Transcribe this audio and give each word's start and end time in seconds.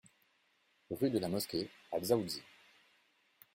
RUE 0.89 1.11
DE 1.11 1.19
LA 1.19 1.27
MOSQUEE 1.29 1.69
à 1.91 1.99
Dzaoudzi 1.99 2.41